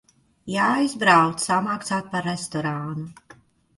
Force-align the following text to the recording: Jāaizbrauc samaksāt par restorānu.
Jāaizbrauc 0.53 1.43
samaksāt 1.47 2.09
par 2.15 2.29
restorānu. 2.31 3.09